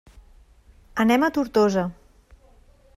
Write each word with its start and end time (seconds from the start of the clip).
Anem 1.05 1.27
a 1.27 1.31
Tortosa. 1.37 1.87